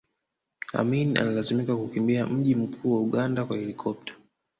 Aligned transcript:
Amin 0.73 1.17
alilazimika 1.17 1.75
kukimbia 1.77 2.25
mji 2.27 2.55
mkuu 2.55 2.95
wa 2.95 3.01
Uganda 3.01 3.45
kwa 3.45 3.57
helikopta 3.57 4.13